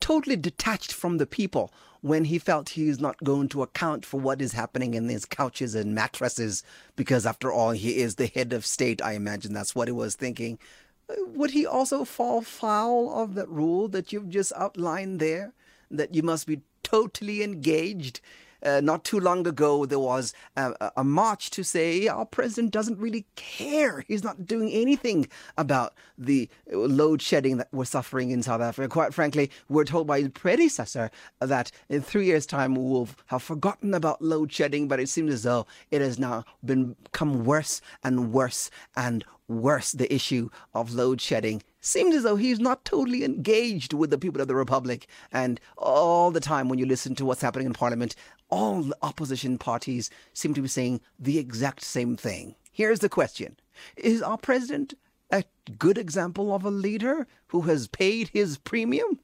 totally 0.00 0.36
detached 0.36 0.92
from 0.92 1.18
the 1.18 1.26
people 1.26 1.72
when 2.00 2.24
he 2.24 2.38
felt 2.38 2.70
he 2.70 2.88
is 2.88 3.00
not 3.00 3.22
going 3.24 3.48
to 3.48 3.62
account 3.62 4.04
for 4.06 4.20
what 4.20 4.40
is 4.40 4.52
happening 4.52 4.94
in 4.94 5.06
these 5.06 5.24
couches 5.24 5.74
and 5.74 5.94
mattresses 5.94 6.62
because 6.96 7.26
after 7.26 7.50
all 7.52 7.70
he 7.72 7.98
is 7.98 8.14
the 8.14 8.26
head 8.28 8.52
of 8.52 8.64
state 8.64 9.02
i 9.02 9.12
imagine 9.12 9.52
that's 9.52 9.74
what 9.74 9.88
he 9.88 9.92
was 9.92 10.14
thinking 10.14 10.56
Uh, 10.56 10.87
would 11.26 11.50
he 11.50 11.66
also 11.66 12.04
fall 12.04 12.42
foul 12.42 13.10
of 13.22 13.34
that 13.34 13.48
rule 13.48 13.88
that 13.88 14.12
you've 14.12 14.28
just 14.28 14.52
outlined 14.56 15.20
there? 15.20 15.52
That 15.90 16.14
you 16.14 16.22
must 16.22 16.46
be 16.46 16.60
totally 16.82 17.42
engaged 17.42 18.20
uh, 18.62 18.80
not 18.80 19.04
too 19.04 19.20
long 19.20 19.46
ago, 19.46 19.86
there 19.86 19.98
was 19.98 20.32
a, 20.56 20.72
a- 20.80 20.92
a 20.98 21.04
march 21.04 21.50
to 21.50 21.62
say 21.62 22.08
our 22.08 22.24
president 22.26 22.72
doesn't 22.72 22.98
really 22.98 23.26
care. 23.36 24.04
He's 24.08 24.24
not 24.24 24.46
doing 24.46 24.70
anything 24.70 25.28
about 25.56 25.94
the 26.16 26.48
load 26.72 27.22
shedding 27.22 27.56
that 27.58 27.68
we're 27.72 27.84
suffering 27.84 28.30
in 28.30 28.42
South 28.42 28.60
Africa. 28.60 28.88
Quite 28.88 29.14
frankly, 29.14 29.50
we're 29.68 29.84
told 29.84 30.06
by 30.06 30.20
his 30.20 30.28
predecessor 30.30 31.10
that 31.40 31.70
in 31.88 32.02
three 32.02 32.26
years' 32.26 32.46
time 32.46 32.74
we 32.74 32.82
will 32.82 33.08
have 33.26 33.42
forgotten 33.42 33.94
about 33.94 34.20
load 34.22 34.52
shedding, 34.52 34.88
but 34.88 35.00
it 35.00 35.08
seems 35.08 35.32
as 35.32 35.42
though 35.44 35.66
it 35.90 36.00
has 36.00 36.18
now 36.18 36.44
been, 36.64 36.96
become 37.04 37.44
worse 37.44 37.80
and 38.02 38.32
worse 38.32 38.70
and 38.96 39.24
worse, 39.46 39.92
the 39.92 40.12
issue 40.14 40.50
of 40.74 40.92
load 40.94 41.20
shedding 41.20 41.62
seems 41.80 42.14
as 42.14 42.22
though 42.24 42.36
he's 42.36 42.60
not 42.60 42.84
totally 42.84 43.24
engaged 43.24 43.92
with 43.94 44.10
the 44.10 44.18
people 44.18 44.42
of 44.42 44.48
the 44.48 44.54
Republic. 44.54 45.06
And 45.32 45.58
all 45.78 46.30
the 46.30 46.40
time, 46.40 46.68
when 46.68 46.78
you 46.78 46.84
listen 46.84 47.14
to 47.14 47.24
what's 47.24 47.40
happening 47.40 47.66
in 47.66 47.72
Parliament, 47.72 48.14
all 48.50 48.82
the 48.82 48.96
opposition 49.02 49.58
parties 49.58 50.10
seem 50.32 50.54
to 50.54 50.62
be 50.62 50.68
saying 50.68 51.00
the 51.18 51.38
exact 51.38 51.82
same 51.82 52.16
thing. 52.16 52.54
Here's 52.72 53.00
the 53.00 53.08
question 53.08 53.56
Is 53.96 54.22
our 54.22 54.38
president 54.38 54.94
a 55.30 55.44
good 55.78 55.98
example 55.98 56.54
of 56.54 56.64
a 56.64 56.70
leader 56.70 57.26
who 57.48 57.62
has 57.62 57.88
paid 57.88 58.28
his 58.28 58.58
premium? 58.58 59.18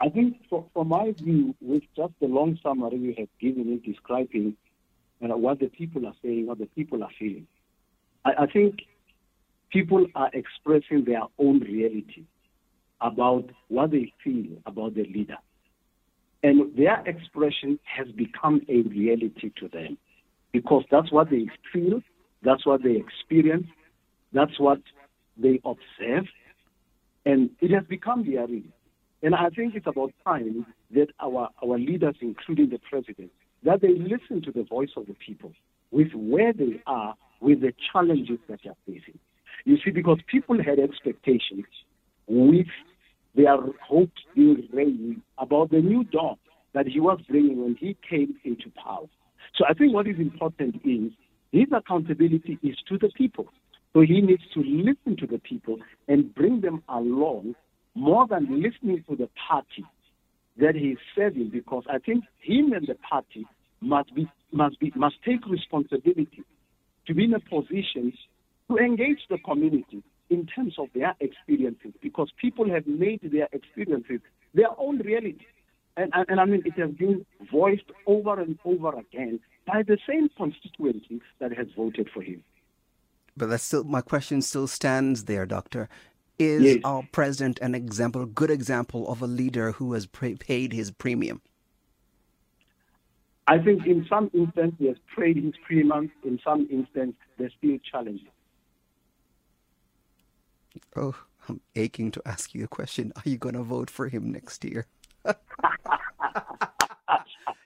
I 0.00 0.10
think, 0.10 0.36
for, 0.50 0.66
from 0.74 0.88
my 0.88 1.12
view, 1.12 1.54
with 1.60 1.82
just 1.96 2.12
the 2.20 2.26
long 2.26 2.58
summary 2.62 2.98
you 2.98 3.14
have 3.16 3.28
given 3.40 3.62
in 3.62 3.80
describing 3.80 4.56
uh, 5.22 5.36
what 5.36 5.60
the 5.60 5.68
people 5.68 6.06
are 6.06 6.14
saying, 6.22 6.46
what 6.46 6.58
the 6.58 6.66
people 6.66 7.02
are 7.02 7.10
feeling, 7.18 7.46
I, 8.24 8.32
I 8.40 8.46
think 8.46 8.82
people 9.70 10.06
are 10.14 10.30
expressing 10.32 11.04
their 11.04 11.22
own 11.38 11.60
reality 11.60 12.24
about 13.00 13.50
what 13.68 13.92
they 13.92 14.12
feel 14.22 14.46
about 14.66 14.94
the 14.94 15.04
leader. 15.04 15.38
And 16.44 16.76
their 16.76 17.02
expression 17.06 17.80
has 17.84 18.06
become 18.08 18.60
a 18.68 18.82
reality 18.82 19.50
to 19.58 19.68
them 19.68 19.96
because 20.52 20.84
that's 20.90 21.10
what 21.10 21.30
they 21.30 21.48
feel, 21.72 22.02
that's 22.42 22.66
what 22.66 22.82
they 22.82 22.96
experience, 22.96 23.66
that's 24.34 24.60
what 24.60 24.80
they 25.38 25.58
observe, 25.64 26.26
and 27.24 27.48
it 27.62 27.70
has 27.70 27.84
become 27.86 28.30
their 28.30 28.46
reality. 28.46 28.68
And 29.22 29.34
I 29.34 29.48
think 29.48 29.74
it's 29.74 29.86
about 29.86 30.12
time 30.22 30.66
that 30.90 31.06
our, 31.18 31.48
our 31.62 31.78
leaders, 31.78 32.16
including 32.20 32.68
the 32.68 32.78
president, 32.90 33.30
that 33.62 33.80
they 33.80 33.94
listen 33.94 34.42
to 34.42 34.52
the 34.52 34.64
voice 34.64 34.90
of 34.98 35.06
the 35.06 35.14
people 35.14 35.52
with 35.92 36.12
where 36.12 36.52
they 36.52 36.82
are 36.86 37.14
with 37.40 37.62
the 37.62 37.72
challenges 37.90 38.38
that 38.50 38.60
they 38.62 38.68
are 38.68 38.76
facing. 38.86 39.18
You 39.64 39.78
see, 39.82 39.92
because 39.92 40.18
people 40.30 40.62
had 40.62 40.78
expectations 40.78 41.64
with 42.26 42.66
their 43.34 43.56
hopes 43.86 44.22
being 44.34 44.68
raised 44.72 45.20
about 45.38 45.70
the 45.70 45.78
new 45.80 46.04
dawn 46.04 46.36
that 46.72 46.86
he 46.86 47.00
was 47.00 47.20
bringing 47.28 47.62
when 47.62 47.76
he 47.76 47.96
came 48.08 48.34
into 48.44 48.70
power. 48.82 49.06
So 49.56 49.64
I 49.68 49.74
think 49.74 49.92
what 49.92 50.06
is 50.06 50.18
important 50.18 50.76
is 50.84 51.12
his 51.52 51.66
accountability 51.72 52.58
is 52.62 52.76
to 52.88 52.98
the 52.98 53.10
people. 53.16 53.46
So 53.92 54.00
he 54.00 54.20
needs 54.20 54.42
to 54.54 54.60
listen 54.60 55.16
to 55.18 55.26
the 55.26 55.38
people 55.38 55.78
and 56.08 56.34
bring 56.34 56.60
them 56.60 56.82
along 56.88 57.54
more 57.94 58.26
than 58.26 58.60
listening 58.60 59.04
to 59.08 59.16
the 59.16 59.28
party 59.48 59.84
that 60.56 60.74
he's 60.74 60.98
serving 61.14 61.50
because 61.50 61.84
I 61.88 61.98
think 61.98 62.24
him 62.40 62.72
and 62.72 62.86
the 62.86 62.96
party 62.96 63.46
must 63.80 64.14
be 64.14 64.26
must 64.52 64.78
be 64.80 64.92
must 64.96 65.16
take 65.24 65.46
responsibility 65.46 66.44
to 67.06 67.14
be 67.14 67.24
in 67.24 67.34
a 67.34 67.40
position 67.40 68.12
to 68.68 68.78
engage 68.78 69.18
the 69.28 69.38
community 69.38 70.02
in 70.30 70.46
terms 70.46 70.74
of 70.78 70.88
their 70.94 71.14
experiences 71.20 71.92
because 72.02 72.30
people 72.40 72.68
have 72.70 72.86
made 72.86 73.20
their 73.22 73.48
experiences 73.52 74.20
their 74.54 74.68
own 74.78 74.98
reality. 74.98 75.46
And, 75.96 76.10
and, 76.14 76.26
and 76.28 76.40
I 76.40 76.44
mean, 76.44 76.62
it 76.64 76.78
has 76.78 76.90
been 76.92 77.24
voiced 77.52 77.90
over 78.06 78.40
and 78.40 78.58
over 78.64 78.98
again 78.98 79.40
by 79.66 79.82
the 79.82 79.98
same 80.08 80.28
constituency 80.36 81.20
that 81.38 81.56
has 81.56 81.66
voted 81.76 82.08
for 82.12 82.22
him. 82.22 82.42
But 83.36 83.50
that's 83.50 83.64
still 83.64 83.84
my 83.84 84.00
question 84.00 84.42
still 84.42 84.66
stands 84.66 85.24
there, 85.24 85.46
Doctor. 85.46 85.88
Is 86.38 86.62
Yes. 86.62 86.80
our 86.84 87.04
president 87.12 87.60
an 87.60 87.74
example, 87.74 88.22
a 88.22 88.26
good 88.26 88.50
example 88.50 89.08
of 89.08 89.22
a 89.22 89.26
leader 89.26 89.72
who 89.72 89.92
has 89.92 90.06
pre- 90.06 90.34
paid 90.34 90.72
his 90.72 90.90
premium? 90.90 91.40
I 93.46 93.58
think 93.58 93.86
in 93.86 94.06
some 94.08 94.30
instances 94.32 94.74
he 94.78 94.86
has 94.86 94.96
paid 95.16 95.36
his 95.36 95.54
premium, 95.66 96.10
in 96.24 96.40
some 96.42 96.66
instances 96.70 97.14
there's 97.38 97.52
still 97.58 97.78
challenges. 97.90 98.26
Oh, 100.96 101.14
I'm 101.48 101.60
aching 101.76 102.10
to 102.12 102.22
ask 102.24 102.54
you 102.54 102.64
a 102.64 102.68
question. 102.68 103.12
Are 103.16 103.22
you 103.28 103.36
going 103.36 103.54
to 103.54 103.62
vote 103.62 103.90
for 103.90 104.08
him 104.08 104.32
next 104.32 104.64
year? 104.64 104.86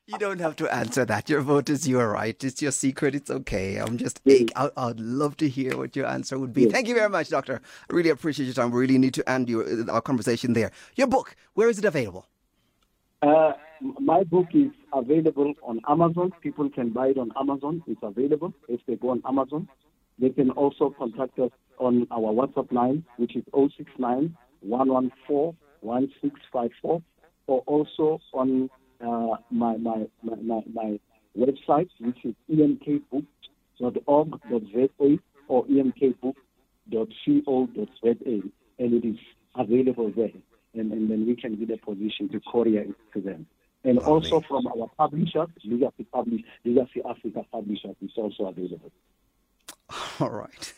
you 0.06 0.18
don't 0.18 0.40
have 0.40 0.56
to 0.56 0.74
answer 0.74 1.04
that. 1.04 1.28
Your 1.28 1.42
vote 1.42 1.68
is 1.70 1.86
your 1.86 2.10
right. 2.10 2.42
It's 2.42 2.62
your 2.62 2.72
secret. 2.72 3.14
It's 3.14 3.30
okay. 3.30 3.76
I'm 3.76 3.98
just 3.98 4.20
Yes. 4.24 4.40
ache. 4.42 4.52
I, 4.56 4.70
I'd 4.76 4.98
love 5.00 5.36
to 5.38 5.48
hear 5.48 5.76
what 5.76 5.94
your 5.94 6.06
answer 6.06 6.38
would 6.38 6.52
be. 6.52 6.62
Yes. 6.62 6.72
Thank 6.72 6.88
you 6.88 6.94
very 6.94 7.08
much, 7.10 7.28
Doctor. 7.28 7.60
I 7.90 7.92
really 7.94 8.10
appreciate 8.10 8.46
your 8.46 8.54
time. 8.54 8.70
We 8.70 8.80
really 8.80 8.98
need 8.98 9.14
to 9.14 9.28
end 9.30 9.48
your, 9.48 9.90
our 9.90 10.00
conversation 10.00 10.54
there. 10.54 10.71
Your 10.97 11.06
book, 11.06 11.36
where 11.54 11.68
is 11.68 11.78
it 11.78 11.84
available? 11.84 12.26
Uh, 13.23 13.52
my 14.00 14.25
book 14.25 14.47
is 14.54 14.71
available 14.92 15.54
on 15.62 15.80
Amazon. 15.88 16.32
People 16.40 16.68
can 16.71 16.90
buy 16.90 17.08
it 17.08 17.18
on 17.18 17.30
Amazon. 17.38 17.82
It's 17.86 18.00
available 18.02 18.54
if 18.68 18.80
they 18.86 18.97
go 18.97 19.10
on 19.10 19.23
Amazon. 19.26 19.68
They 20.18 20.30
can 20.30 20.50
also 20.50 20.94
contact 20.99 21.38
us 21.38 21.50
on 21.78 22.06
our 22.10 22.32
WhatsApp 22.32 22.73
line, 22.73 23.04
which 23.17 23.36
is 23.36 23.45
069 23.54 24.36
114 24.60 25.56
1654, 25.80 27.02
or 27.47 27.62
also 27.67 28.21
on 28.32 28.69
uh, 29.00 29.36
my, 29.50 29.76
my, 29.76 30.06
my, 30.23 30.34
my, 30.43 30.62
my 30.73 30.99
website, 31.36 31.88
which 32.00 32.25
is 32.25 32.34
emkbooks.org.za 32.50 34.88
or 35.49 35.64
emkbook.co.za, 35.67 36.34
and 38.78 38.95
it 38.95 39.04
is 39.04 39.19
available 39.56 40.10
there. 40.10 40.30
And, 40.75 40.93
and 40.93 41.10
then 41.10 41.26
we 41.26 41.34
can 41.36 41.54
be 41.54 41.64
in 41.64 41.73
a 41.73 41.78
position 41.78 42.28
to 42.30 42.41
courier 42.41 42.82
it 42.82 42.95
to 43.14 43.21
them. 43.21 43.47
And 43.84 43.99
also 43.99 44.41
from 44.41 44.67
our 44.67 44.91
publishers, 44.99 45.49
Legacy 45.64 46.04
Publish, 46.12 46.43
Legacy 46.64 47.00
Africa 47.08 47.45
Publishers 47.50 47.97
is 48.02 48.10
also 48.17 48.47
available. 48.47 48.91
All 50.21 50.30
right. 50.30 50.75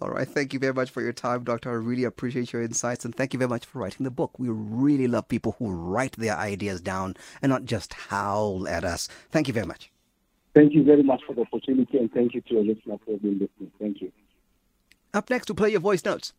All 0.00 0.10
right. 0.10 0.28
Thank 0.28 0.52
you 0.52 0.58
very 0.58 0.74
much 0.74 0.90
for 0.90 1.02
your 1.02 1.12
time, 1.12 1.44
Doctor. 1.44 1.70
I 1.70 1.74
really 1.74 2.04
appreciate 2.04 2.52
your 2.52 2.62
insights 2.62 3.04
and 3.04 3.14
thank 3.14 3.32
you 3.32 3.38
very 3.38 3.48
much 3.48 3.66
for 3.66 3.80
writing 3.80 4.04
the 4.04 4.10
book. 4.10 4.38
We 4.38 4.48
really 4.48 5.08
love 5.08 5.28
people 5.28 5.56
who 5.58 5.70
write 5.70 6.12
their 6.12 6.36
ideas 6.36 6.80
down 6.80 7.16
and 7.42 7.50
not 7.50 7.64
just 7.64 7.92
howl 7.92 8.68
at 8.68 8.84
us. 8.84 9.08
Thank 9.30 9.48
you 9.48 9.54
very 9.54 9.66
much. 9.66 9.90
Thank 10.54 10.74
you 10.74 10.82
very 10.82 11.02
much 11.02 11.22
for 11.26 11.34
the 11.34 11.42
opportunity 11.42 11.98
and 11.98 12.12
thank 12.12 12.34
you 12.34 12.40
to 12.42 12.54
your 12.54 12.64
listeners 12.64 12.98
for 13.04 13.18
being 13.18 13.34
listening. 13.34 13.70
Thank 13.78 14.00
you. 14.00 14.12
Up 15.14 15.30
next, 15.30 15.48
we'll 15.48 15.56
play 15.56 15.70
your 15.70 15.80
voice 15.80 16.04
notes. 16.04 16.32